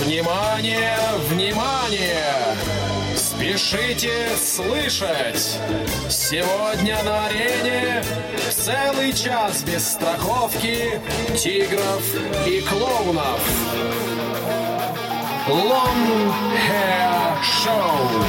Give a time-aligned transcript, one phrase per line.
[0.00, 0.96] Внимание,
[1.28, 2.56] внимание!
[3.14, 5.58] Спешите слышать!
[6.08, 8.02] Сегодня на арене
[8.50, 10.98] целый час без страховки
[11.36, 12.02] тигров
[12.46, 13.40] и клоунов.
[15.46, 16.32] Long
[16.66, 18.24] Hair Show.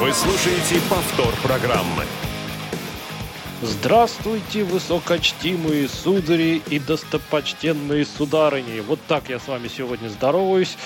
[0.00, 2.04] Вы слушаете повтор программы.
[3.64, 8.80] Здравствуйте, высокочтимые судари и достопочтенные сударыни.
[8.80, 10.76] Вот так я с вами сегодня здороваюсь.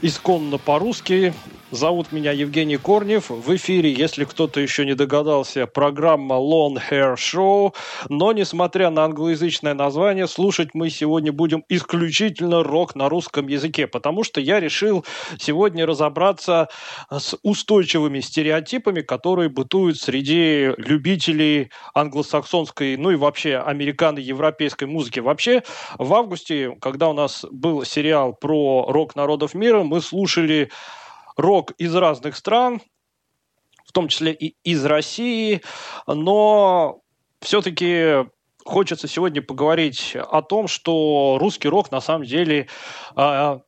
[0.00, 1.34] Исконно по-русски.
[1.72, 3.30] Зовут меня Евгений Корнев.
[3.30, 7.72] В эфире, если кто-то еще не догадался, программа Long Hair Show.
[8.08, 14.24] Но, несмотря на англоязычное название, слушать мы сегодня будем исключительно рок на русском языке, потому
[14.24, 15.04] что я решил
[15.38, 16.68] сегодня разобраться
[17.08, 25.20] с устойчивыми стереотипами, которые бытуют среди любителей англосаксонской, ну и вообще американо-европейской музыки.
[25.20, 25.62] Вообще,
[25.98, 30.68] в августе, когда у нас был сериал про рок народов мира, мы слушали
[31.40, 32.80] рок из разных стран,
[33.84, 35.62] в том числе и из России,
[36.06, 37.00] но
[37.40, 38.26] все-таки
[38.64, 42.68] хочется сегодня поговорить о том, что русский рок на самом деле
[43.16, 43.58] э,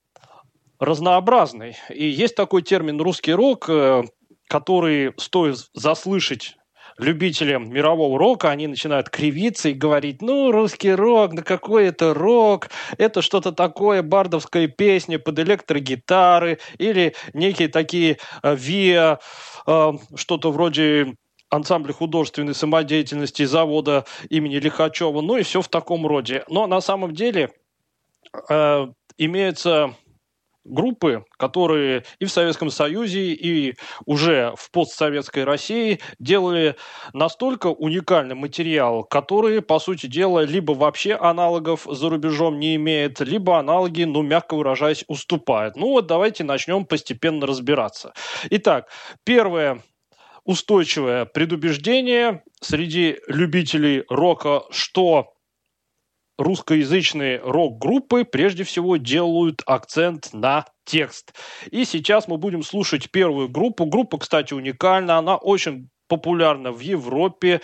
[0.78, 1.76] разнообразный.
[1.88, 4.04] И есть такой термин русский рок, э,
[4.48, 6.56] который стоит заслышать
[6.98, 12.68] любителям мирового рока, они начинают кривиться и говорить, ну, русский рок, да какой это рок,
[12.98, 19.18] это что-то такое, бардовская песня под электрогитары или некие такие э, виа,
[19.66, 21.14] э, что-то вроде
[21.50, 26.44] ансамбля художественной самодеятельности завода имени Лихачева, ну и все в таком роде.
[26.48, 27.50] Но на самом деле
[28.48, 28.86] э,
[29.18, 29.94] имеется
[30.64, 33.74] группы, которые и в Советском Союзе, и
[34.06, 36.76] уже в постсоветской России делали
[37.12, 43.58] настолько уникальный материал, который, по сути дела, либо вообще аналогов за рубежом не имеет, либо
[43.58, 45.76] аналоги, ну, мягко выражаясь, уступают.
[45.76, 48.12] Ну вот давайте начнем постепенно разбираться.
[48.50, 48.88] Итак,
[49.24, 49.82] первое
[50.44, 55.31] устойчивое предубеждение среди любителей рока, что
[56.38, 61.34] русскоязычные рок-группы прежде всего делают акцент на текст.
[61.70, 63.86] И сейчас мы будем слушать первую группу.
[63.86, 67.60] Группа, кстати, уникальна, она очень популярна в Европе.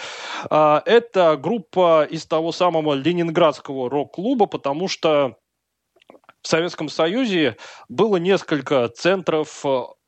[0.48, 5.36] А, это группа из того самого ленинградского рок-клуба, потому что
[6.42, 7.56] в Советском Союзе
[7.88, 9.64] было несколько центров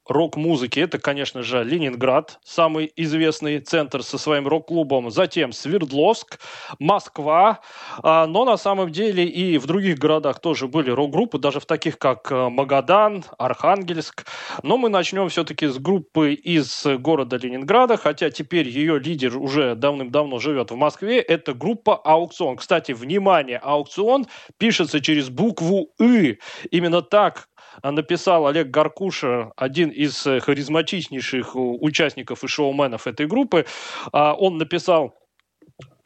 [0.07, 0.81] рок-музыки.
[0.81, 5.11] Это, конечно же, Ленинград, самый известный центр со своим рок-клубом.
[5.11, 6.41] Затем Свердловск,
[6.79, 7.61] Москва.
[8.03, 11.99] А, но на самом деле и в других городах тоже были рок-группы, даже в таких
[11.99, 14.27] как э, Магадан, Архангельск.
[14.63, 20.39] Но мы начнем все-таки с группы из города Ленинграда, хотя теперь ее лидер уже давным-давно
[20.39, 21.21] живет в Москве.
[21.21, 22.57] Это группа «Аукцион».
[22.57, 24.27] Кстати, внимание, «Аукцион»
[24.59, 26.39] пишется через букву «ы».
[26.71, 27.49] Именно так
[27.83, 33.67] написал Олег Гаркуша, один из э, харизматичнейших участников и шоуменов этой группы.
[34.13, 35.20] А, он написал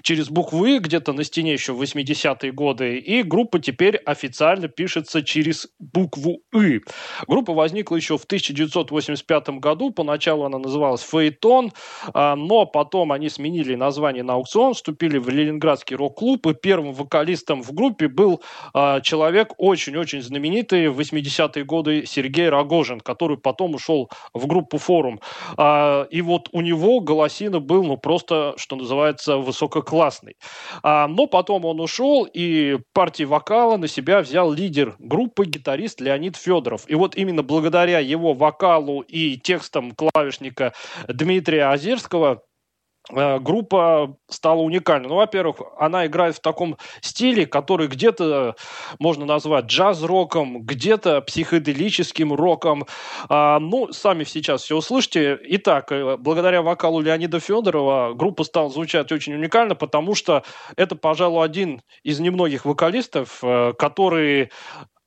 [0.05, 5.23] через букву «и» где-то на стене еще в 80-е годы, и группа теперь официально пишется
[5.23, 6.83] через букву «и».
[7.27, 11.73] Группа возникла еще в 1985 году, поначалу она называлась «Фейтон»,
[12.13, 17.63] а, но потом они сменили название на аукцион, вступили в Ленинградский рок-клуб, и первым вокалистом
[17.63, 18.43] в группе был
[18.75, 25.21] а, человек очень-очень знаменитый в 80-е годы Сергей Рогожин, который потом ушел в группу «Форум».
[25.57, 30.37] А, и вот у него голосина был, ну, просто, что называется, высококлассный классный.
[30.83, 36.35] А, но потом он ушел, и партии вокала на себя взял лидер группы, гитарист Леонид
[36.37, 36.83] Федоров.
[36.89, 40.73] И вот именно благодаря его вокалу и текстам клавишника
[41.07, 42.43] Дмитрия Озерского
[43.11, 45.09] группа стала уникальной.
[45.09, 48.57] Ну, во-первых, она играет в таком стиле, который где-то
[48.99, 52.87] можно назвать джаз-роком, где-то психоделическим роком.
[53.29, 55.39] А, ну, сами сейчас все услышите.
[55.43, 60.43] Итак, э, благодаря вокалу Леонида Федорова группа стала звучать очень уникально, потому что
[60.77, 64.51] это, пожалуй, один из немногих вокалистов, э, который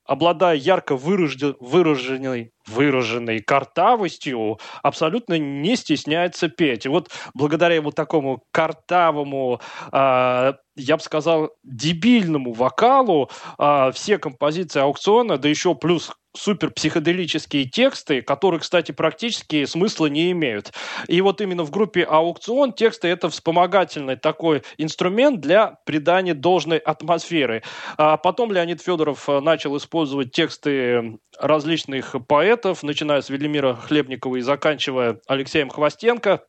[0.08, 6.86] обладая ярко выраженной, выраженной картавостью, абсолютно не стесняется петь.
[6.86, 9.62] И вот благодаря его такому картавому,
[9.92, 17.66] э, я бы сказал, дебильному вокалу, э, все композиции аукциона, да еще плюс супер психоделические
[17.66, 20.72] тексты, которые, кстати, практически смысла не имеют.
[21.08, 27.64] И вот именно в группе аукцион тексты это вспомогательный такой инструмент для придания должной атмосферы.
[27.98, 34.42] А потом Леонид Федоров э, начал использовать тексты различных поэтов, начиная с Велимира Хлебникова и
[34.42, 36.44] заканчивая Алексеем Хвостенко.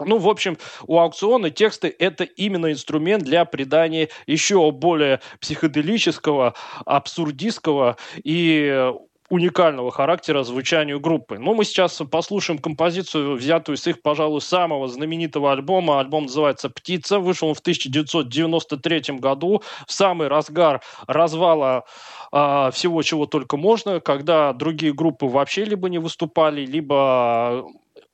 [0.00, 0.56] Ну, в общем,
[0.86, 6.54] у аукциона тексты– это именно инструмент для придания еще более психоделического,
[6.86, 8.90] абсурдистского и
[9.32, 11.38] уникального характера звучанию группы.
[11.38, 16.00] Но мы сейчас послушаем композицию, взятую с их, пожалуй, самого знаменитого альбома.
[16.00, 17.18] Альбом называется «Птица».
[17.18, 21.86] Вышел он в 1993 году, в самый разгар развала
[22.30, 27.64] э, всего, чего только можно, когда другие группы вообще либо не выступали, либо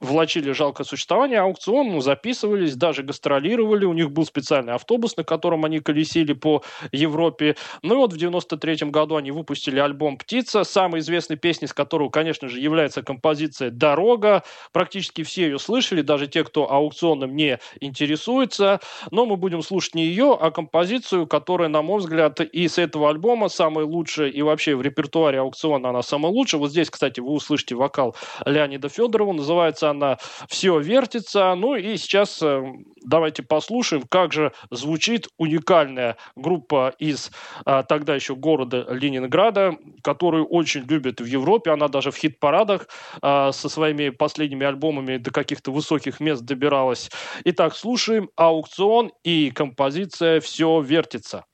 [0.01, 5.65] влачили жалкое существование, аукцион, ну, записывались, даже гастролировали, у них был специальный автобус, на котором
[5.65, 6.63] они колесили по
[6.93, 7.57] Европе.
[7.83, 12.11] Ну и вот в 93 году они выпустили альбом «Птица», самой известной песней с которого,
[12.11, 14.45] конечно же, является композиция «Дорога».
[14.73, 18.81] Практически все ее слышали, даже те, кто аукционом не интересуется.
[19.11, 23.11] Но мы будем слушать не ее, а композицию, которая, на мой взгляд, и с этого
[23.11, 26.61] альбома самая лучшая, и вообще в репертуаре аукциона она самая лучшая.
[26.61, 28.15] Вот здесь, кстати, вы услышите вокал
[28.47, 30.19] Леонида Федорова, называется она
[30.49, 31.55] «Все вертится».
[31.55, 32.63] Ну и сейчас э,
[33.03, 37.31] давайте послушаем, как же звучит уникальная группа из
[37.65, 41.71] а, тогда еще города Ленинграда, которую очень любят в Европе.
[41.71, 42.89] Она даже в хит-парадах
[43.23, 47.11] а, со своими последними альбомами до каких-то высоких мест добиралась.
[47.45, 51.45] Итак, слушаем «Аукцион» и композиция «Все вертится».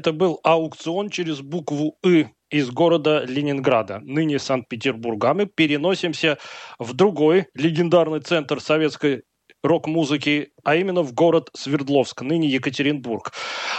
[0.00, 5.34] Это был аукцион через букву «ы» из города Ленинграда, ныне Санкт-Петербурга.
[5.34, 6.38] Мы переносимся
[6.78, 9.24] в другой легендарный центр советской
[9.62, 13.34] рок-музыки, а именно в город Свердловск, ныне Екатеринбург.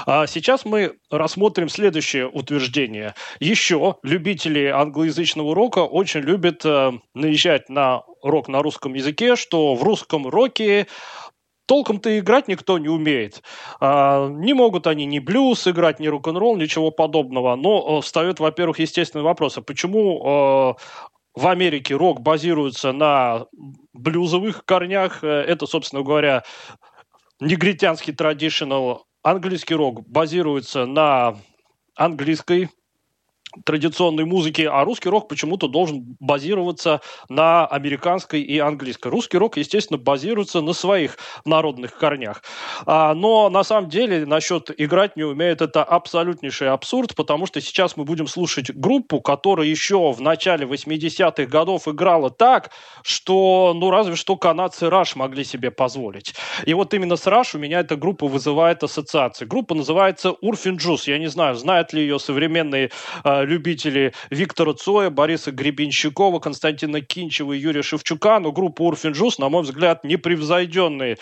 [0.06, 3.16] А сейчас мы рассмотрим следующее утверждение.
[3.40, 9.82] Еще любители англоязычного рока очень любят э, наезжать на рок на русском языке, что в
[9.82, 10.86] русском роке
[11.72, 13.42] толком-то играть никто не умеет.
[13.80, 17.56] А, не могут они ни блюз играть, ни рок-н-ролл, ничего подобного.
[17.56, 23.46] Но э, встает, во-первых, естественный вопрос, а почему э, в Америке рок базируется на
[23.94, 25.24] блюзовых корнях?
[25.24, 26.44] Э, это, собственно говоря,
[27.40, 29.06] негритянский традиционал.
[29.24, 31.38] Английский рок базируется на
[31.96, 32.70] английской
[33.66, 39.10] традиционной музыки, а русский рок почему-то должен базироваться на американской и английской.
[39.10, 42.44] Русский рок, естественно, базируется на своих народных корнях.
[42.86, 47.98] А, но на самом деле насчет играть не умеет это абсолютнейший абсурд, потому что сейчас
[47.98, 52.72] мы будем слушать группу, которая еще в начале 80-х годов играла так,
[53.04, 56.34] что, ну, разве что канадцы Раш могли себе позволить.
[56.66, 59.46] И вот именно с Раш у меня эта группа вызывает ассоциации.
[59.46, 61.08] Группа называется Урфин Джус.
[61.08, 62.92] Я не знаю, знают ли ее современные
[63.24, 69.38] э, любители Виктора Цоя, Бориса Гребенщикова, Константина Кинчева и Юрия Шевчука, но группа Урфин Джус,
[69.40, 71.18] на мой взгляд, непревзойденные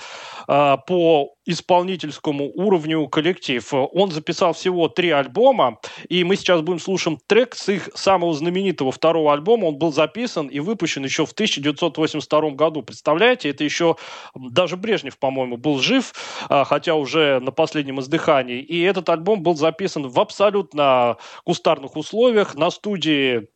[0.47, 3.67] э, по исполнительскому уровню коллектив.
[3.73, 8.91] Он записал всего три альбома, и мы сейчас будем слушать трек с их самого знаменитого
[8.91, 9.65] второго альбома.
[9.65, 12.83] Он был записан и выпущен еще в 1982 году.
[12.83, 13.95] Представляете, это еще
[14.35, 16.13] даже Брежнев, по-моему, был жив,
[16.49, 18.61] а, хотя уже на последнем издыхании.
[18.61, 23.47] И этот альбом был записан в абсолютно кустарных условиях на студии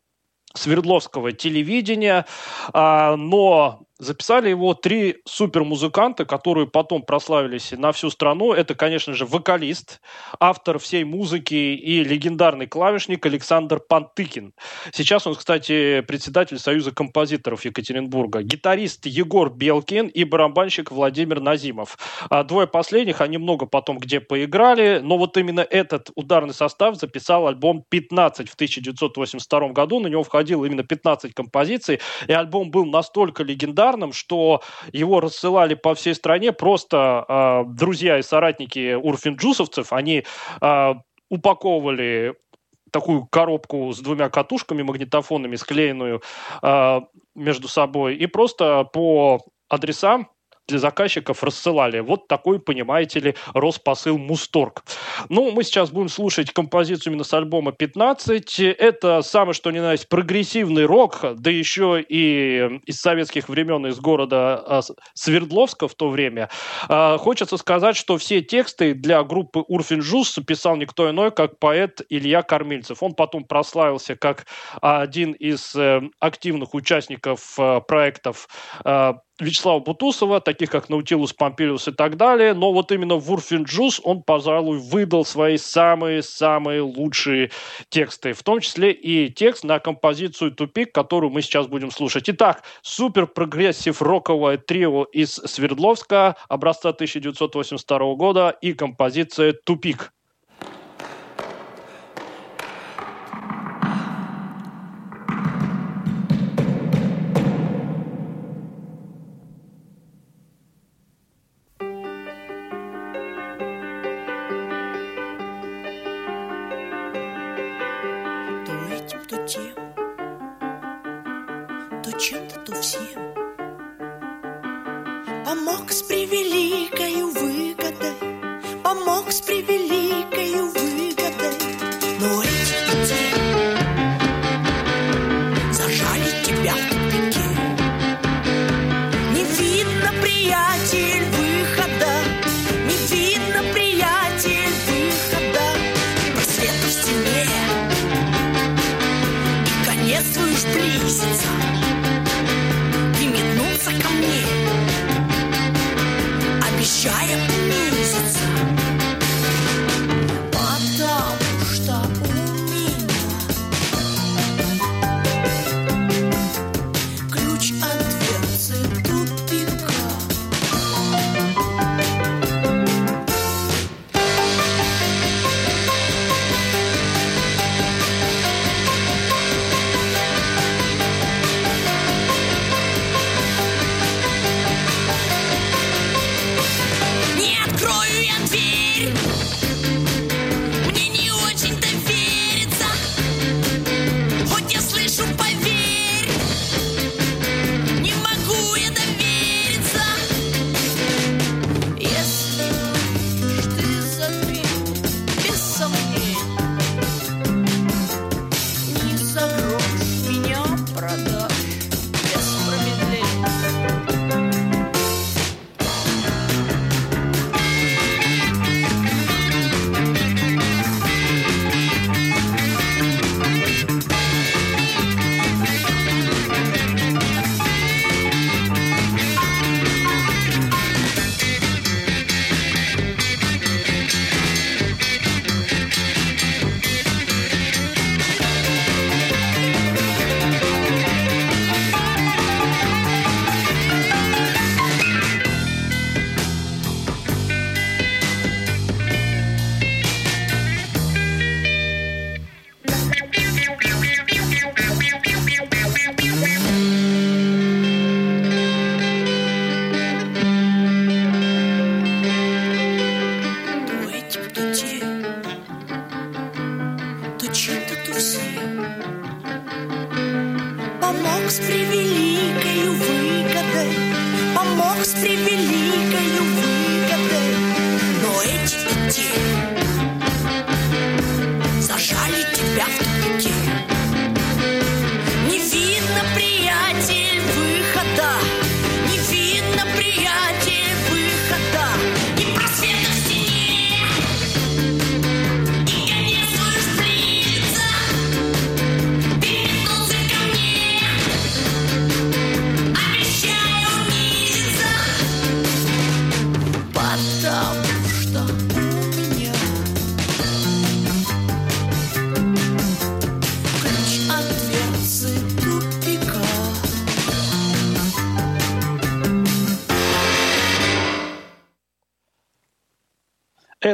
[0.56, 2.26] Свердловского телевидения,
[2.74, 8.52] а, но Записали его три супермузыканта, которые потом прославились на всю страну.
[8.52, 10.02] Это, конечно же, вокалист,
[10.40, 14.54] автор всей музыки и легендарный клавишник Александр Пантыкин.
[14.92, 18.42] Сейчас он, кстати, председатель Союза композиторов Екатеринбурга.
[18.42, 21.98] Гитарист Егор Белкин и барабанщик Владимир Назимов.
[22.30, 27.48] А двое последних, они много потом где поиграли, но вот именно этот ударный состав записал
[27.48, 30.02] альбом «15» в 1982 году.
[30.02, 35.76] На него входило именно 15 композиций, и альбом был настолько легендарный, популярным, что его рассылали
[35.76, 40.24] по всей стране просто э, друзья и соратники урфинджусовцев, они
[40.62, 40.94] э,
[41.30, 42.34] упаковывали
[42.92, 46.22] такую коробку с двумя катушками магнитофонами, склеенную
[46.62, 47.02] э,
[47.36, 50.28] между собой, и просто по адресам
[50.68, 52.00] для заказчиков рассылали.
[52.00, 54.84] Вот такой, понимаете ли, Роспосыл Мусторг.
[55.30, 58.60] Ну, мы сейчас будем слушать композицию именно с альбома 15.
[58.60, 64.00] Это самое, что ни на есть, прогрессивный рок, да еще и из советских времен, из
[64.00, 64.82] города а,
[65.14, 66.50] Свердловска в то время.
[66.88, 72.02] А, хочется сказать, что все тексты для группы Урфин Джус писал никто иной, как поэт
[72.10, 73.04] Илья Кормильцев.
[73.04, 74.46] Он потом прославился как
[74.82, 78.48] один из э, активных участников э, проектов
[78.86, 83.64] э, Вячеслава Бутусова, таких как Наутилус Помпилиус и так далее, но вот именно в Урфин
[83.64, 87.50] Джус он, пожалуй, выдал свои самые-самые лучшие
[87.90, 92.30] тексты, в том числе и текст на композицию «Тупик», которую мы сейчас будем слушать.
[92.30, 100.12] Итак, супер прогрессив роковое трио из Свердловска образца 1982 года и композиция «Тупик».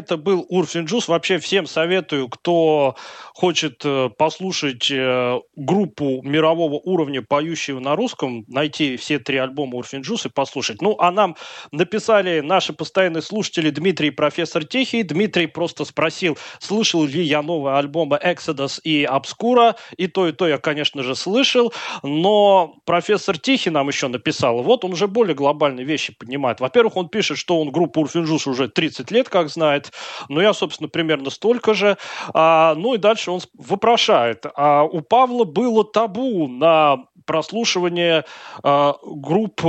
[0.10, 1.08] Это был Урфин Джус.
[1.08, 2.96] Вообще всем советую, кто
[3.36, 10.02] хочет э, послушать э, группу мирового уровня, поющую на русском, найти все три альбома Урфин
[10.02, 10.82] Джус и послушать.
[10.82, 11.36] Ну, а нам
[11.72, 15.04] написали наши постоянные слушатели Дмитрий профессор Тихий.
[15.04, 19.76] Дмитрий просто спросил, слышал ли я новые альбомы Exodus и Obscura.
[19.96, 21.72] И то, и то я, конечно же, слышал.
[22.02, 24.64] Но профессор Тихий нам еще написал.
[24.64, 26.62] Вот он уже более глобальные вещи поднимает.
[26.62, 29.92] Во-первых, он пишет, что он группу Урфин Джус уже 30 лет как знает.
[30.30, 31.98] Ну, я, собственно, примерно столько же.
[32.34, 34.46] А, ну и дальше он вопрошает.
[34.56, 38.26] А у Павла было табу на прослушивание
[38.64, 39.62] а, групп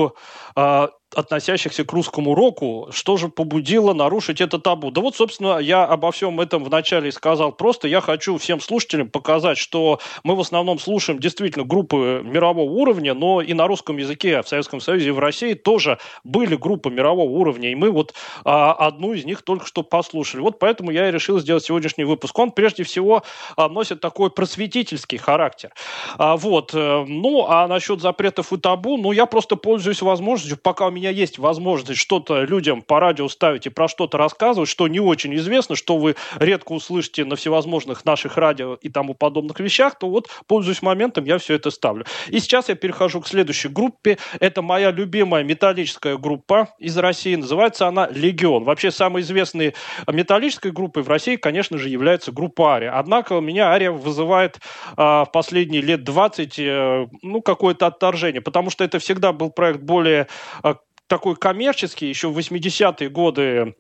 [0.56, 4.90] а, относящихся к русскому року, что же побудило нарушить это табу?
[4.90, 7.52] Да вот, собственно, я обо всем этом вначале и сказал.
[7.52, 13.14] Просто я хочу всем слушателям показать, что мы в основном слушаем действительно группы мирового уровня,
[13.14, 17.28] но и на русском языке в Советском Союзе и в России тоже были группы мирового
[17.28, 20.42] уровня, и мы вот а, одну из них только что послушали.
[20.42, 22.38] Вот поэтому я и решил сделать сегодняшний выпуск.
[22.38, 23.22] Он прежде всего
[23.56, 25.70] а, носит такой просветительский характер.
[26.18, 26.72] А, вот.
[26.74, 30.99] э, Ну, а насчет запретов и табу, ну, я просто пользуюсь возможностью, пока у меня
[31.08, 35.76] есть возможность что-то людям по радио ставить и про что-то рассказывать, что не очень известно,
[35.76, 40.82] что вы редко услышите на всевозможных наших радио и тому подобных вещах, то вот, пользуясь
[40.82, 42.04] моментом, я все это ставлю.
[42.28, 44.18] И сейчас я перехожу к следующей группе.
[44.38, 47.36] Это моя любимая металлическая группа из России.
[47.36, 48.64] Называется она «Легион».
[48.64, 49.74] Вообще, самой известной
[50.06, 52.98] металлической группой в России, конечно же, является группа «Ария».
[52.98, 54.60] Однако у меня «Ария» вызывает
[54.96, 59.80] а, в последние лет 20 э, ну, какое-то отторжение, потому что это всегда был проект
[59.80, 60.26] более
[60.62, 60.76] а,
[61.10, 62.08] такой коммерческий.
[62.08, 63.74] Еще в 80-е годы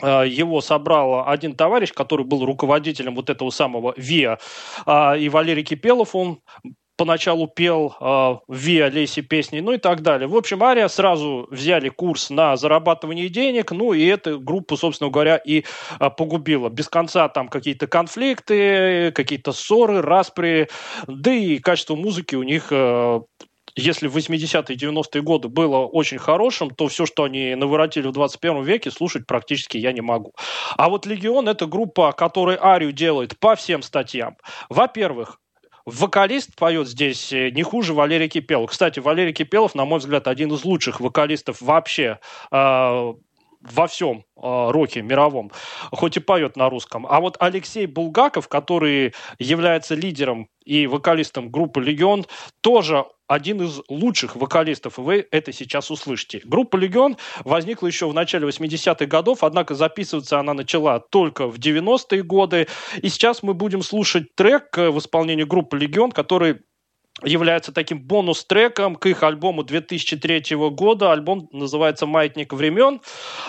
[0.00, 4.38] а, его собрал один товарищ, который был руководителем вот этого самого ВИА,
[4.86, 6.40] а, и Валерий Кипелов, он
[6.96, 10.28] поначалу пел э, Виа Леси песни, ну и так далее.
[10.28, 15.38] В общем, Ария сразу взяли курс на зарабатывание денег, ну и эту группу, собственно говоря,
[15.38, 15.64] и
[15.98, 16.68] э, погубила.
[16.68, 20.68] Без конца там какие-то конфликты, какие-то ссоры, распри,
[21.06, 23.20] да и качество музыки у них э,
[23.76, 28.62] если в 80-е 90-е годы было очень хорошим, то все, что они наворотили в 21
[28.62, 30.34] веке, слушать практически я не могу.
[30.76, 34.36] А вот «Легион»— это группа, которая арию делает по всем статьям.
[34.68, 35.38] Во-первых,
[35.86, 38.66] Вокалист поет здесь э, не хуже Валерия Кипелова.
[38.66, 42.18] Кстати, Валерий Кипелов, на мой взгляд, один из лучших вокалистов вообще
[42.52, 43.14] э,
[43.60, 45.50] во всем э, роке мировом,
[45.90, 47.06] хоть и поет на русском.
[47.08, 52.26] А вот Алексей Булгаков, который является лидером и вокалистом группы «Легион»,
[52.60, 56.40] тоже один из лучших вокалистов, и вы это сейчас услышите.
[56.44, 62.24] Группа «Легион» возникла еще в начале 80-х годов, однако записываться она начала только в 90-е
[62.24, 62.66] годы.
[63.00, 66.62] И сейчас мы будем слушать трек э, в исполнении группы «Легион», который
[67.22, 71.12] является таким бонус-треком к их альбому 2003 года.
[71.12, 73.00] Альбом называется «Маятник времен».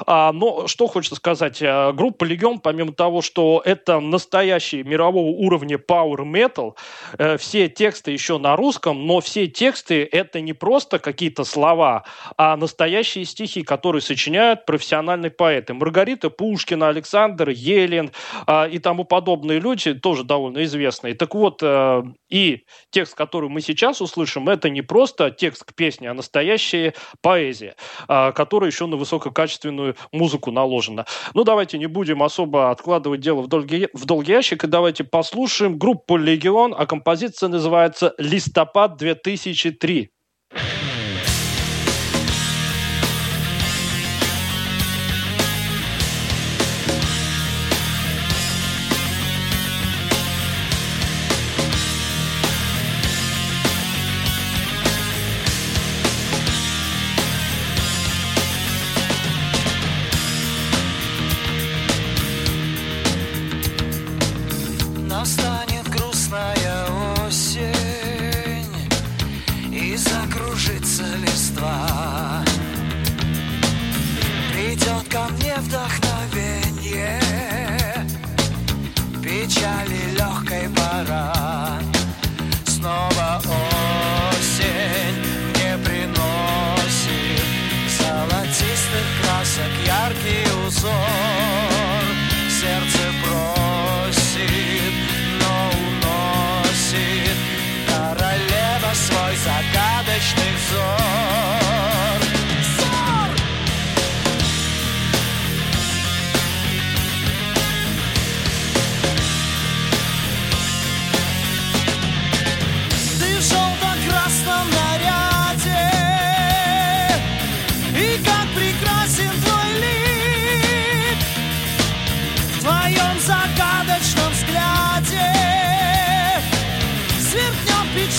[0.05, 1.61] А, но что хочется сказать.
[1.61, 6.75] А, Группа «Легион», помимо того, что это настоящий мирового уровня power metal,
[7.17, 12.03] э, все тексты еще на русском, но все тексты— это не просто какие-то слова,
[12.37, 15.73] а настоящие стихи, которые сочиняют профессиональные поэты.
[15.73, 18.11] Маргарита Пушкина, Александр Елен
[18.47, 21.13] а, и тому подобные люди, тоже довольно известные.
[21.13, 26.09] Так вот, э, и текст, который мы сейчас услышим, это не просто текст к песне,
[26.09, 27.75] а настоящая поэзия,
[28.07, 31.05] а, которая еще на высококачественную музыку наложена.
[31.33, 35.77] Ну, давайте не будем особо откладывать дело в долгий, в долгий ящик, и давайте послушаем
[35.77, 40.09] группу «Легион», а композиция называется «Листопад 2003».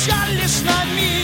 [0.03, 1.22] ska lyssna mer.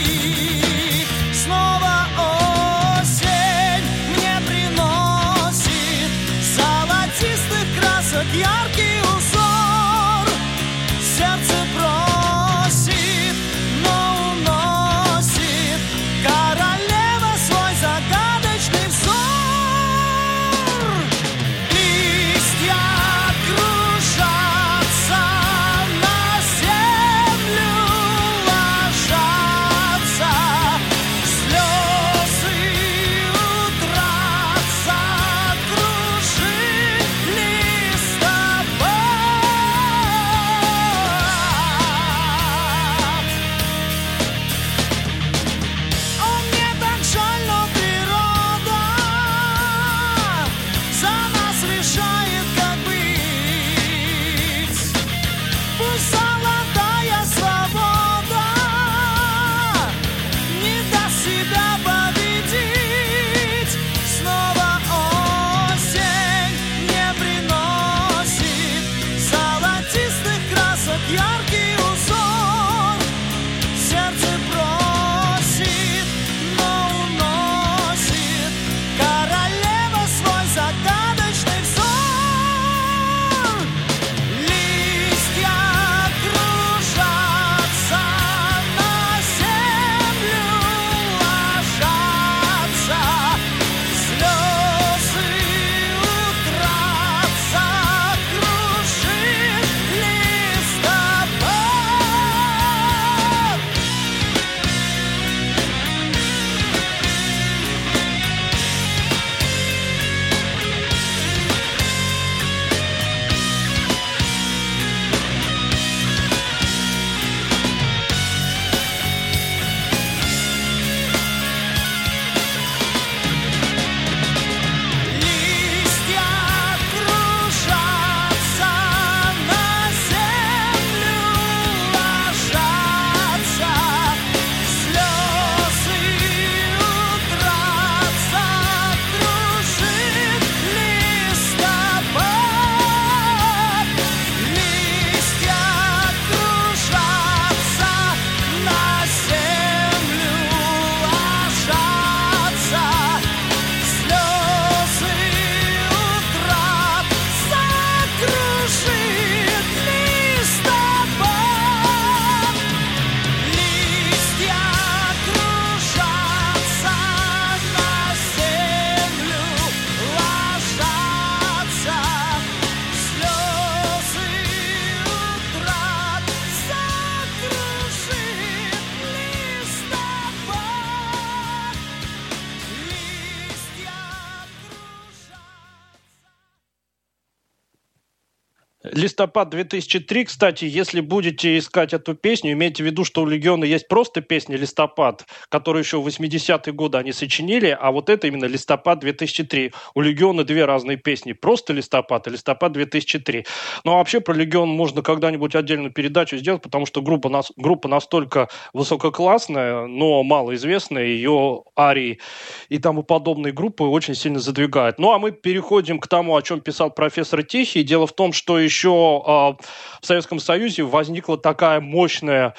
[189.18, 193.88] Листопад 2003, кстати, если будете искать эту песню, имейте в виду, что у Легиона есть
[193.88, 199.02] просто песня «Листопад», которую еще в 80-е годы они сочинили, а вот это именно «Листопад
[199.02, 199.74] 2003».
[199.96, 201.32] У Легиона две разные песни.
[201.32, 203.44] Просто «Листопад» и «Листопад 2003».
[203.82, 207.88] Ну, а вообще про Легион можно когда-нибудь отдельную передачу сделать, потому что группа, нас, группа
[207.88, 212.20] настолько высококлассная, но малоизвестная, ее арии
[212.68, 214.98] и тому подобные группы очень сильно задвигают.
[214.98, 217.82] Ну, а мы переходим к тому, о чем писал профессор Тихий.
[217.82, 219.56] Дело в том, что еще а,
[220.00, 222.54] в Советском Союзе возникла такая мощная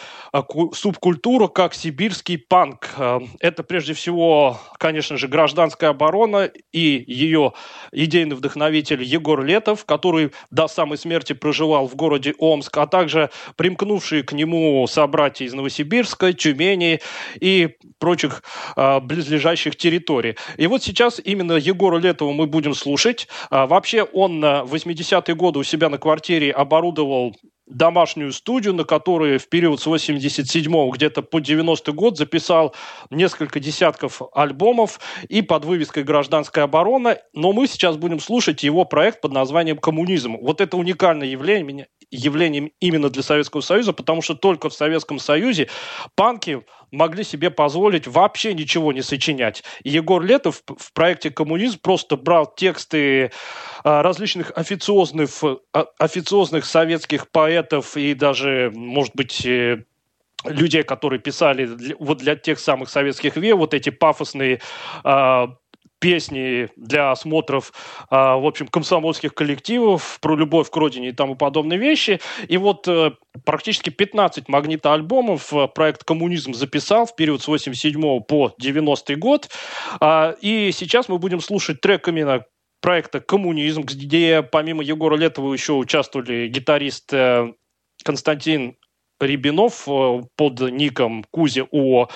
[0.48, 2.89] ку- субкультура, как сибирский панк.
[2.98, 7.54] А, Это прежде всего, конечно же, гражданская оборона и ее
[7.91, 14.24] идейный вдохновитель Егор Летов, который до самой смерти проживал в городе Омск, а также примкнувшие
[14.24, 17.02] к нему собратья из Новосибирска, Тюмени
[17.39, 17.69] и
[18.00, 18.43] прочих
[18.76, 19.99] а, близлежащих территорий.
[20.58, 23.28] И вот сейчас именно Егора Летова мы будем слушать.
[23.50, 27.36] А, Вообще он а, в 80-е годы у себя на квартире оборудовал
[27.70, 32.76] домашнюю студию, на которой в период с 87 где-то по 90 год записал
[33.10, 37.18] несколько десятков альбомов и под вывеской «Гражданская оборона».
[37.34, 40.38] Но мы сейчас будем слушать его проект под названием «Коммунизм».
[40.42, 45.70] Вот это уникальное явление, явлением именно для Советского Союза, потому что только в Советском Союзе
[46.16, 49.63] панки могли себе позволить вообще ничего не сочинять.
[49.84, 53.32] И Егор Летов в проекте «Коммунизм» просто брал тексты
[53.84, 55.30] а, различных официозных,
[55.73, 59.84] а, официозных советских поэтов и даже, может быть, э,
[60.45, 64.62] людей, которые писали вот для тех самых советских ве, вот эти пафосные
[65.04, 65.56] а,
[66.00, 67.74] песни для осмотров,
[68.10, 72.20] а, в общем, комсомольских коллективов, про любовь к родине и тому подобные вещи.
[72.48, 73.12] И вот э,
[73.46, 79.50] практически 15 магнитоальбомов э, проект «Коммунизм» записал в период с 87 по 90 год.
[80.00, 82.46] А, и сейчас мы будем слушать трек именно
[82.82, 87.54] проекта «Коммунизм», где помимо Егора Летова еще участвовали гитарист э,
[88.04, 88.78] Константин
[89.20, 89.86] Рябинов
[90.38, 92.08] под ником Кузи О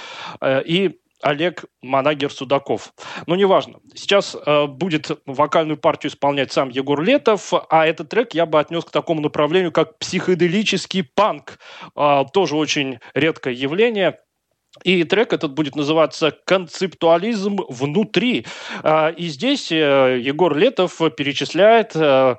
[0.42, 2.94] и Олег Манагер Судаков.
[3.26, 3.80] Но неважно.
[3.96, 8.84] Сейчас э, будет вокальную партию исполнять сам Егор Летов, а этот трек я бы отнес
[8.84, 11.60] к такому направлению, как психоделический панк.
[11.96, 14.20] Э, тоже очень редкое явление.
[14.84, 18.46] И трек этот будет называться «Концептуализм внутри».
[18.84, 21.92] Э, и здесь э, Егор Летов перечисляет...
[21.96, 22.38] Э,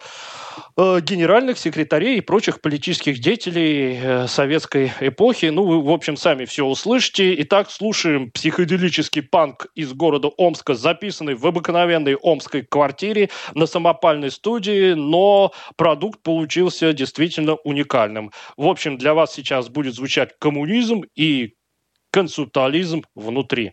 [0.76, 5.46] э, генеральных секретарей и прочих политических деятелей советской эпохи.
[5.46, 7.34] Ну, вы, в общем, сами все услышите.
[7.42, 14.94] Итак, слушаем психоделический панк из города Омска, записанный в обыкновенной омской квартире на самопальной студии,
[14.94, 18.32] но продукт получился действительно уникальным.
[18.56, 21.54] В общем, для вас сейчас будет звучать коммунизм и
[22.14, 23.72] консультализм внутри.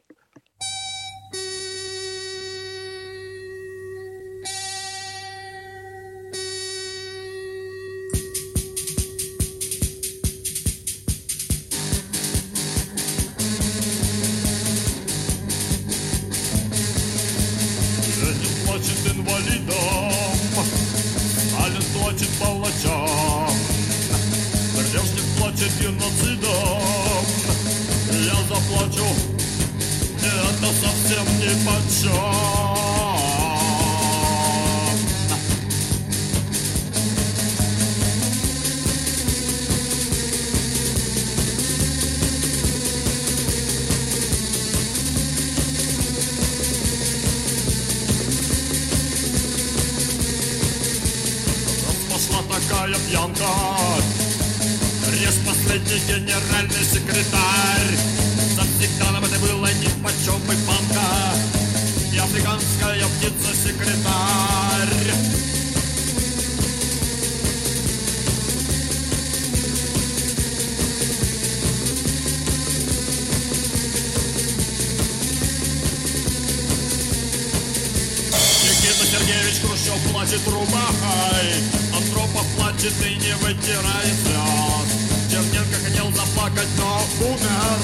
[79.12, 81.52] Сергеевич Хрущев плачет рубахой
[81.94, 87.80] Андропов плачет и не вытирает слез Черненко хотел заплакать, но умер.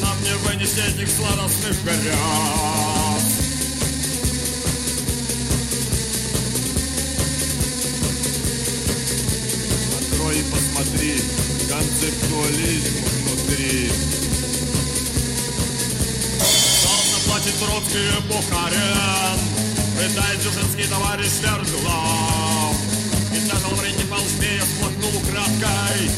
[0.00, 2.14] Нам не вынести этих сладостных грез.
[9.98, 11.20] Открой и посмотри
[11.68, 13.90] Концептуализм внутри.
[16.80, 19.65] Словно плачет Троцкий и Бухарин
[19.96, 22.76] Пытает Дзержинский товарищ Верглав
[23.34, 26.10] И даже Лаврентий Павлович Змея сплакнул украдкой.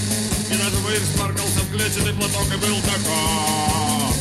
[0.51, 4.17] И даже вырез спаркался в клетчатый платок и был таков.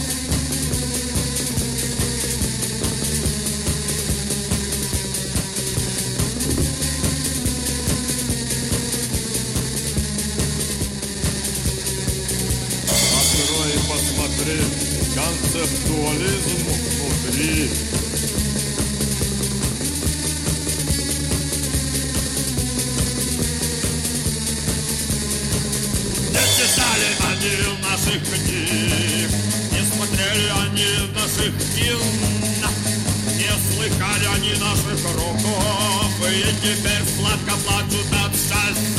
[13.17, 14.62] Открой и посмотри
[15.15, 16.58] Концептуализм
[17.26, 17.97] внутри
[27.98, 29.30] наших книг,
[29.72, 32.00] не смотрели они наших кин,
[33.38, 38.97] не слыхали они наших роков, и теперь сладко плачут от счастья.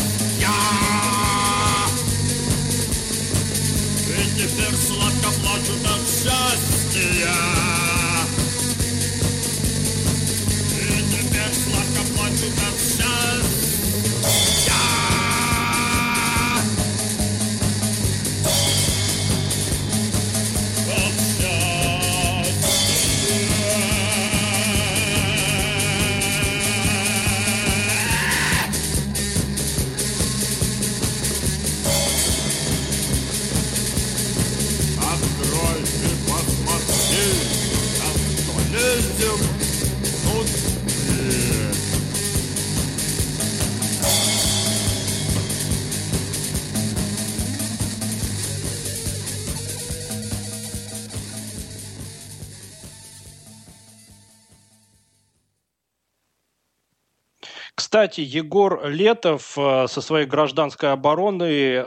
[57.88, 61.86] Кстати, Егор Летов э, со своей гражданской обороной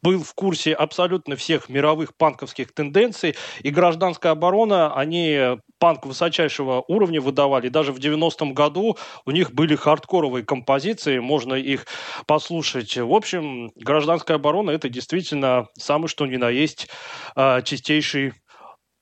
[0.00, 7.20] был в курсе абсолютно всех мировых панковских тенденций, и гражданская оборона, они панк высочайшего уровня
[7.20, 7.68] выдавали.
[7.68, 11.84] Даже в 90-м году у них были хардкоровые композиции, можно их
[12.26, 12.96] послушать.
[12.96, 16.88] В общем, гражданская оборона– это действительно самый что ни на есть
[17.36, 18.32] э, чистейший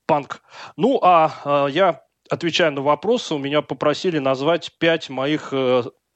[0.05, 0.41] панк.
[0.75, 5.53] Ну, а э, я отвечая на вопросы, у меня попросили назвать пять моих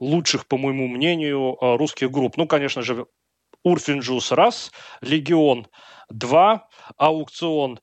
[0.04, 2.38] лучших, по моему мнению, э, русских групп.
[2.38, 3.06] Ну, конечно же,
[3.64, 5.68] Урфинджус раз, Легион
[6.10, 7.80] два, Аукцион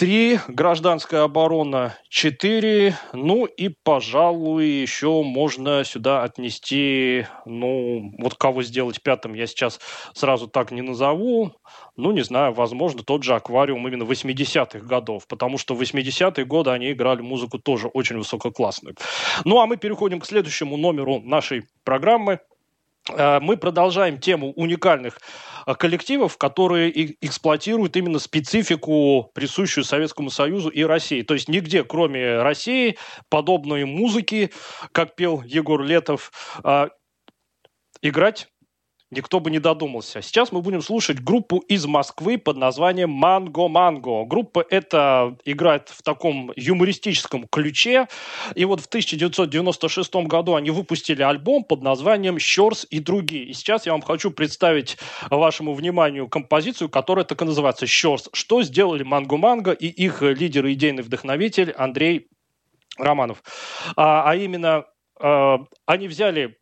[0.00, 9.02] три, Гражданская оборона четыре, ну и, пожалуй, еще можно сюда отнести, ну, вот кого сделать
[9.02, 9.78] пятым, я сейчас
[10.14, 11.52] сразу так не назову,
[11.96, 16.70] ну, не знаю, возможно, тот же аквариум именно 80-х годов, потому что в 80-е годы
[16.70, 18.96] они играли музыку тоже очень высококлассную.
[19.44, 22.40] Ну, а мы переходим к следующему номеру нашей программы.
[23.08, 25.18] Э, мы продолжаем тему уникальных
[25.66, 31.22] э, коллективов, которые эксплуатируют именно специфику, присущую Советскому Союзу и России.
[31.22, 32.96] То есть нигде, кроме России,
[33.28, 34.52] подобной музыки,
[34.92, 36.32] как пел Егор Летов,
[36.64, 36.88] э,
[38.02, 38.48] играть
[39.10, 40.22] никто бы не додумался.
[40.22, 44.24] Сейчас мы будем слушать группу из Москвы под названием «Манго Манго».
[44.24, 48.08] Группа эта играет в таком юмористическом ключе.
[48.54, 53.44] И вот в 1996 году они выпустили альбом под названием «Щерс и другие».
[53.46, 54.96] И сейчас я вам хочу представить
[55.28, 58.28] вашему вниманию композицию, которая так и называется «Щерс».
[58.32, 62.28] Что сделали Манго Манго и их лидер и идейный вдохновитель Андрей
[62.96, 63.42] Романов.
[63.96, 64.84] А, а именно,
[65.20, 66.59] э, они взяли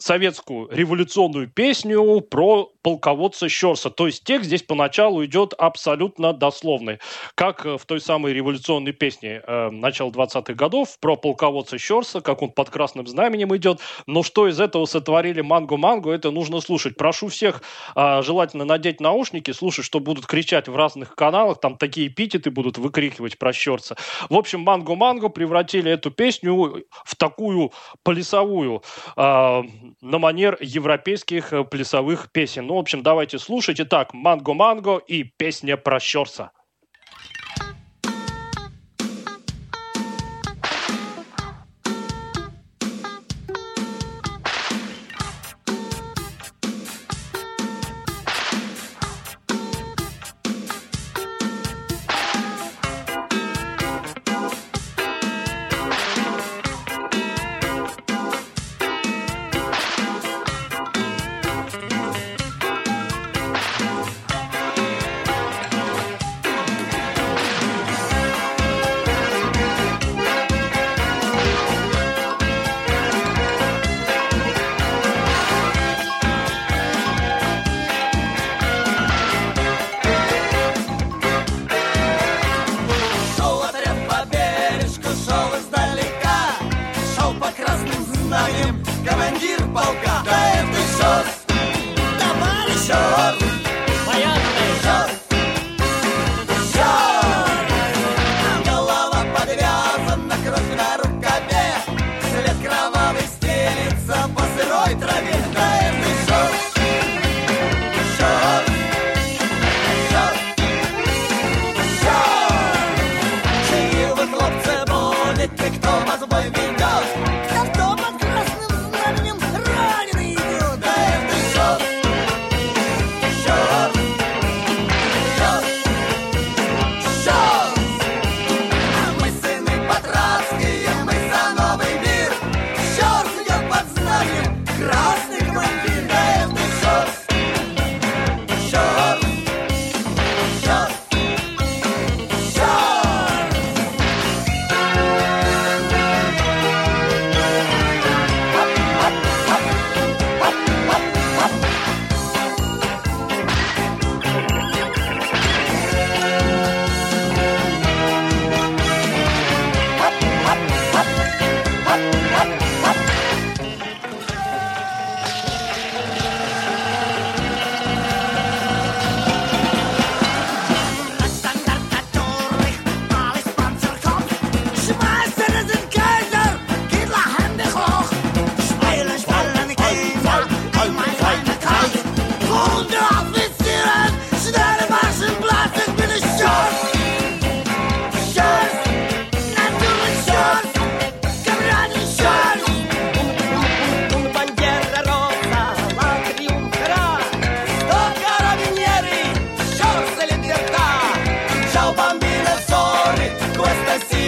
[0.00, 3.90] советскую революционную песню про полководца Щерса.
[3.90, 6.98] То есть текст здесь поначалу идет абсолютно дословный,
[7.34, 12.40] как э, в той самой революционной песне э, начала 20-х годов про полководца Щерса, как
[12.42, 13.80] он под красным знаменем идет.
[14.06, 16.96] Но что из этого сотворили Манго-Манго, это нужно слушать.
[16.96, 17.62] Прошу всех
[17.94, 22.78] э, желательно надеть наушники, слушать, что будут кричать в разных каналах, там такие эпитеты будут
[22.78, 23.96] выкрикивать про Щерса.
[24.30, 27.72] В общем, Манго-Манго превратили эту песню в такую
[28.02, 28.82] плясовую
[29.16, 29.62] э,
[30.00, 32.66] на манер европейских э, плясовых песен.
[32.66, 33.80] Ну, в общем, давайте слушать.
[33.80, 36.50] Итак, Манго-Манго и песня про Щерса.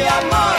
[0.07, 0.51] Amor,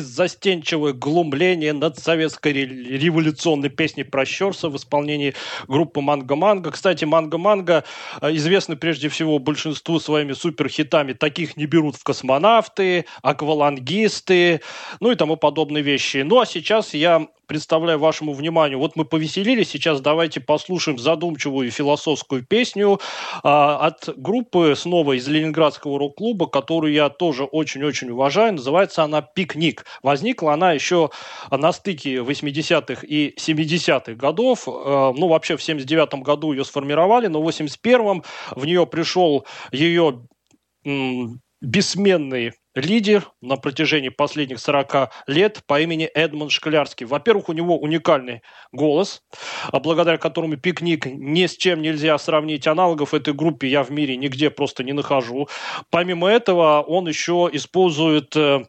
[0.00, 5.34] surprise беззастенчивое глумление над советской ре- революционной песней про Щерса в исполнении
[5.66, 6.70] группы Манго Манго.
[6.70, 7.84] Кстати, Манго Манго
[8.20, 11.14] э, известны прежде всего большинству своими суперхитами.
[11.14, 14.60] Таких не берут в космонавты, аквалангисты,
[15.00, 16.18] ну и тому подобные вещи.
[16.18, 18.78] Ну а сейчас я представляю вашему вниманию.
[18.78, 23.00] Вот мы повеселились, сейчас давайте послушаем задумчивую философскую песню
[23.42, 28.54] а, от группы снова из Ленинградского рок-клуба, которую я тоже очень-очень уважаю.
[28.54, 29.84] Называется она «Пикник».
[30.04, 31.10] Возникла она еще
[31.50, 34.68] на стыке 80-х и 70-х годов.
[34.68, 38.22] Э, Ну, вообще в 79-м году ее сформировали, но в 81-м
[38.54, 40.26] в нее пришел ее
[41.62, 47.06] бессменный лидер на протяжении последних 40 лет по имени Эдмонд Шклярский.
[47.06, 48.42] Во-первых, у него уникальный
[48.72, 49.22] голос,
[49.72, 52.66] благодаря которому пикник ни с чем нельзя сравнить.
[52.66, 55.48] Аналогов этой группе я в мире нигде просто не нахожу.
[55.90, 58.64] Помимо этого, он еще использует э,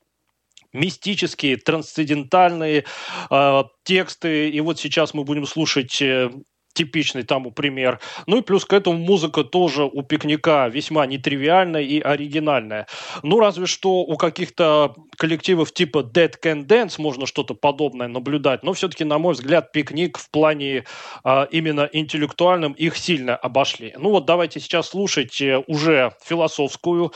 [0.75, 2.85] мистические, трансцендентальные
[3.29, 4.49] э, тексты.
[4.49, 6.29] И вот сейчас мы будем слушать э,
[6.75, 7.99] типичный тому пример.
[8.27, 12.87] Ну и плюс к этому музыка тоже у пикника весьма нетривиальная и оригинальная.
[13.23, 18.73] Ну разве что у каких-то коллективов типа Dead Can Dance можно что-то подобное наблюдать, но
[18.73, 20.83] все-таки, на мой взгляд, пикник в плане
[21.23, 23.95] а, именно интеллектуальном их сильно обошли.
[23.97, 27.13] Ну вот давайте сейчас слушать э, уже философскую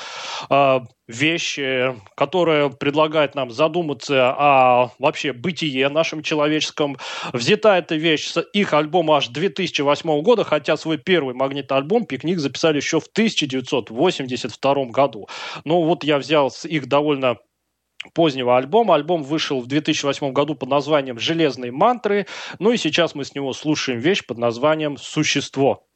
[0.50, 6.98] а, вещь, э, которая предлагает нам задуматься о вообще бытие нашем человеческом.
[7.34, 12.78] Взята эта вещь с их альбома аж 2008 года, хотя свой первый магнитоальбом «Пикник» записали
[12.78, 15.28] еще в 1982 году.
[15.66, 17.38] Ну вот я взял с их довольно
[18.14, 18.94] позднего альбома.
[18.94, 22.28] Альбом вышел в 2008 году под названием «Железные мантры».
[22.60, 25.89] Ну и сейчас мы с него слушаем вещь под названием «Существо».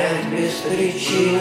[0.00, 1.40] Опять без причины.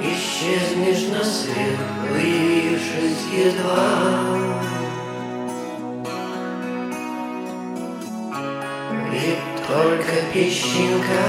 [0.00, 1.78] Исчезнешь на свет,
[2.08, 3.84] появившись едва.
[9.12, 9.36] И
[9.68, 11.24] только песчинка.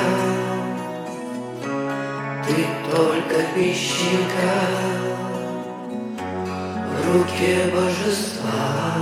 [2.47, 4.53] Ты только песчинка.
[6.93, 8.95] В руке божества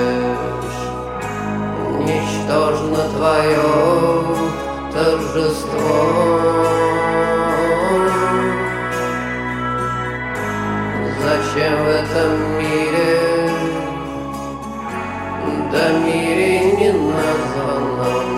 [1.99, 3.71] Ничтожно твое
[4.91, 5.99] торжество.
[11.23, 13.51] Зачем в этом мире,
[15.71, 18.29] да мире не названном?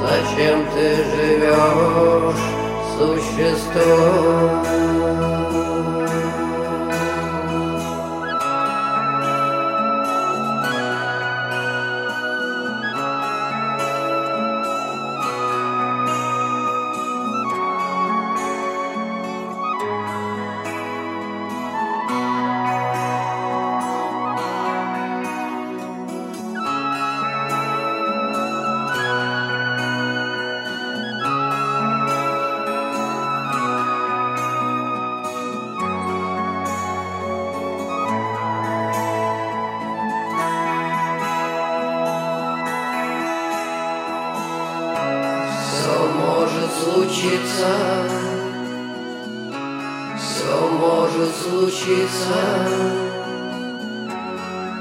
[0.00, 2.51] Зачем ты живешь,
[2.98, 4.71] существо?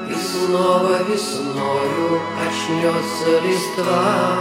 [0.09, 4.37] И снова весною очнется листва.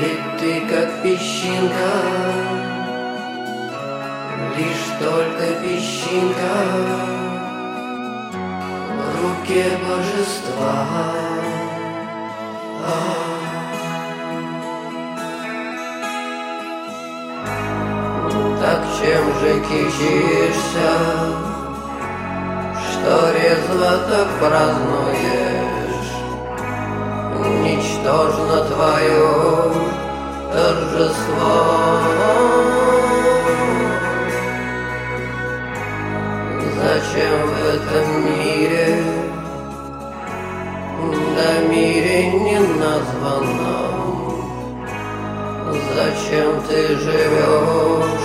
[0.00, 1.92] Ведь ты как песчинка,
[4.56, 6.56] лишь только песчинка
[8.96, 11.25] в руке божества.
[19.06, 20.92] Чем же кичишься,
[22.90, 26.10] что резво так празднуешь?
[27.62, 29.28] Ничтожно твое
[30.52, 31.54] торжество.
[36.74, 38.86] Зачем в этом мире,
[41.36, 44.06] да мире не названном?
[45.94, 48.15] Зачем ты живешь,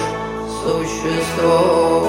[0.62, 2.02] существо?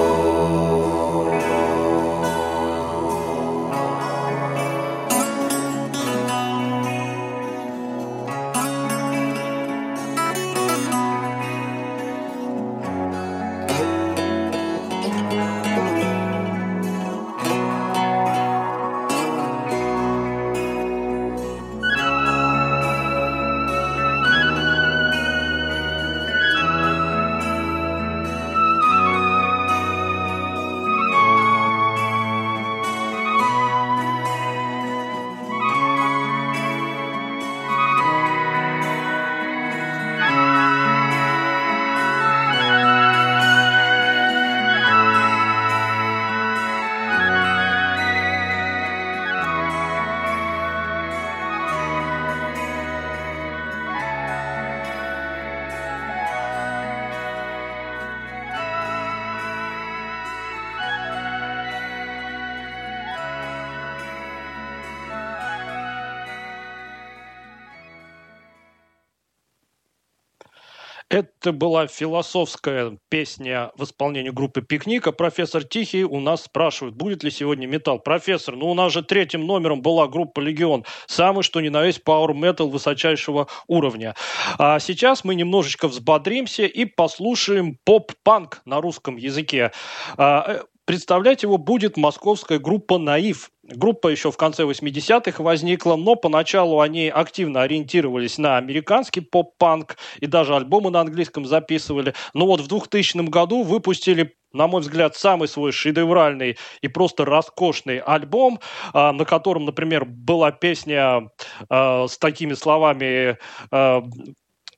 [71.13, 75.11] Это была философская песня в исполнении группы «Пикника».
[75.11, 77.99] Профессор Тихий у нас спрашивает, будет ли сегодня металл.
[77.99, 80.85] Профессор, ну у нас же третьим номером была группа «Легион».
[81.05, 84.15] Самый, что ни на есть, power metal высочайшего уровня.
[84.57, 89.71] А сейчас мы немножечко взбодримся и послушаем поп-панк на русском языке.
[90.17, 93.51] А, э, Представлять его будет московская группа «Наив».
[93.63, 100.27] Группа еще в конце 80-х возникла, но поначалу они активно ориентировались на американский поп-панк и
[100.27, 102.13] даже альбомы на английском записывали.
[102.33, 107.97] Но вот в 2000 году выпустили на мой взгляд, самый свой шедевральный и просто роскошный
[107.97, 108.59] альбом,
[108.93, 111.31] а, на котором, например, была песня
[111.69, 113.39] а, с такими словами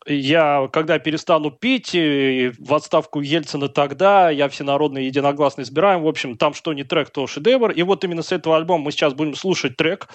[0.07, 6.03] я, когда перестану пить, в отставку Ельцина тогда, я всенародно и единогласно избираем.
[6.03, 7.71] В общем, там что не трек, то шедевр.
[7.71, 10.07] И вот именно с этого альбома мы сейчас будем слушать трек.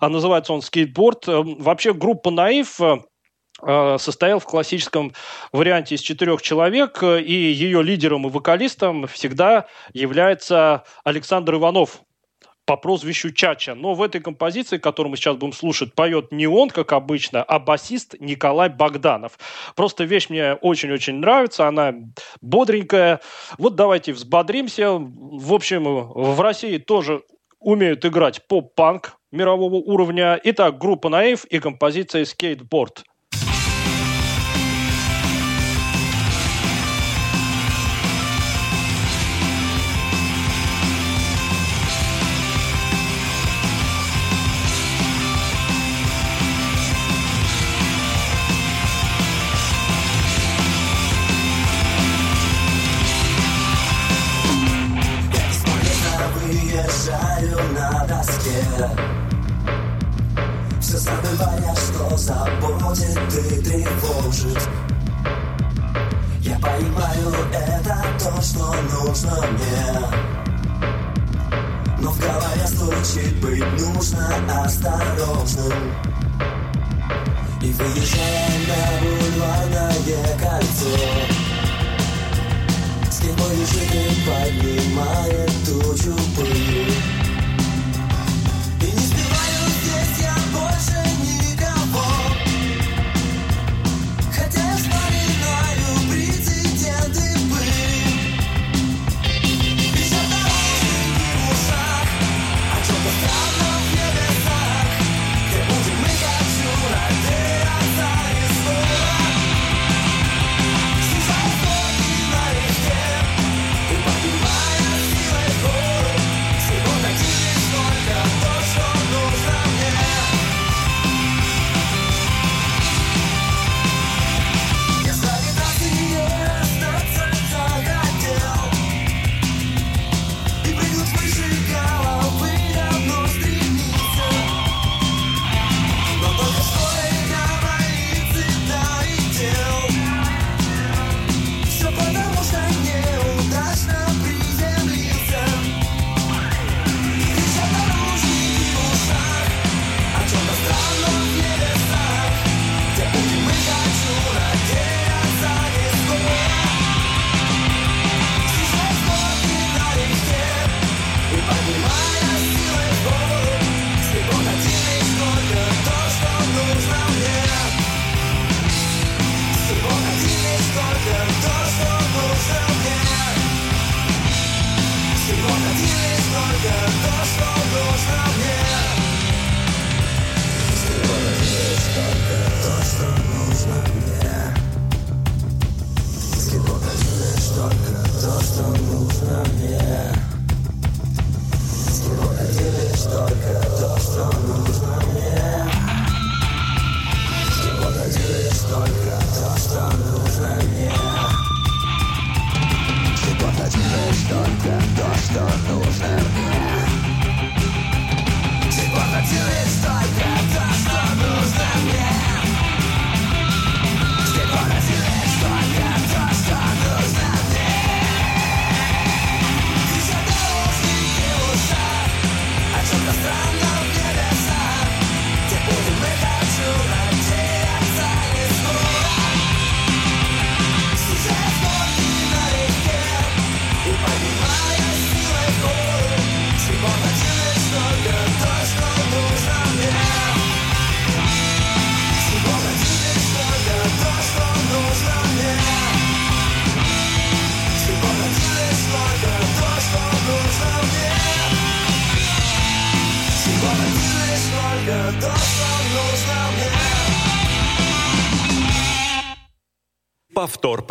[0.00, 1.28] А называется он «Скейтборд».
[1.28, 2.96] Эм, вообще группа «Наив» э,
[3.62, 5.12] э, состоял в классическом
[5.52, 12.00] варианте из четырех человек, э, и ее лидером и вокалистом всегда является Александр Иванов,
[12.66, 13.74] по прозвищу Чача.
[13.74, 17.58] Но в этой композиции, которую мы сейчас будем слушать, поет не он, как обычно, а
[17.58, 19.38] басист Николай Богданов.
[19.76, 21.94] Просто вещь мне очень-очень нравится, она
[22.40, 23.20] бодренькая.
[23.58, 24.98] Вот давайте взбодримся.
[24.98, 27.22] В общем, в России тоже
[27.60, 30.38] умеют играть поп-панк мирового уровня.
[30.44, 33.04] Итак, группа «Наив» и композиция «Скейтборд».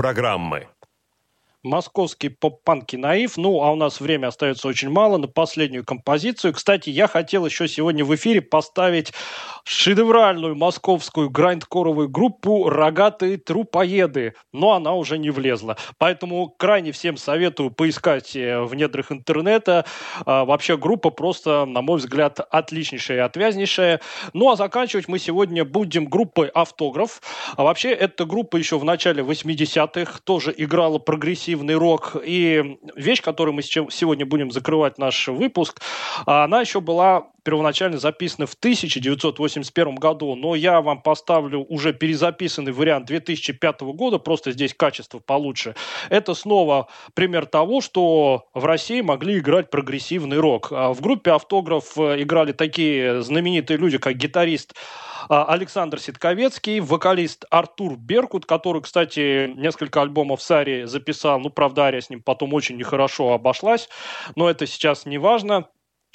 [0.06, 0.68] программы
[1.66, 3.38] московский поп-панки наив.
[3.38, 6.54] Ну, а у нас время остается очень мало на последнюю композицию.
[6.54, 9.12] Кстати, я хотел еще сегодня в эфире поставить
[9.66, 15.76] шедевральную московскую грайндкоровую группу «Рогатые трупоеды», но она уже не влезла.
[15.98, 19.86] Поэтому крайне всем советую поискать э, в недрах интернета.
[20.26, 24.02] А, Вообще группа просто, на мой взгляд, отличнейшая и отвязнейшая.
[24.34, 27.22] Ну, а заканчивать мы сегодня будем группой «Автограф».
[27.58, 31.00] А вообще, эта группа еще в начале 80-х тоже играла
[31.56, 32.16] прогрессивный рок.
[32.24, 35.82] И вещь, которую мы сегодня будем закрывать наш выпуск,
[36.26, 42.72] а она еще была первоначально записана в 1981 году, но я вам поставлю уже перезаписанный
[42.72, 45.76] вариант 2005 года, просто здесь качество получше.
[46.10, 50.70] Это снова пример того, что в России могли играть прогрессивный рок.
[50.72, 54.74] А В группе «Автограф» играли такие знаменитые люди, как гитарист
[55.30, 61.40] Александр Ситковецкий, вокалист Артур Беркут, который, кстати, несколько альбомов с Ари записал.
[61.40, 63.90] Ну, правда, Ария с ним потом очень нехорошо обошлась,
[64.36, 65.68] но это сейчас не важно.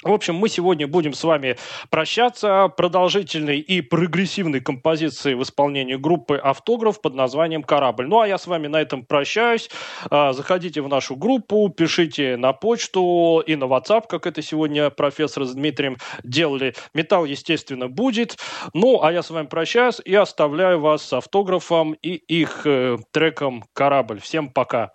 [0.03, 1.57] В общем, мы сегодня будем с вами
[1.91, 8.07] прощаться продолжительной и прогрессивной композицией в исполнении группы «Автограф» под названием «Корабль».
[8.07, 9.69] Ну, а я с вами на этом прощаюсь.
[10.09, 15.45] А, Заходите в нашу группу, пишите на почту и на WhatsApp, как это сегодня профессор
[15.45, 16.73] с Дмитрием делали.
[16.95, 18.37] Металл, естественно, будет.
[18.73, 23.65] Ну, а я с вами прощаюсь и оставляю вас с автографом и их э, треком
[23.73, 24.19] «Корабль».
[24.19, 24.93] Всем пока.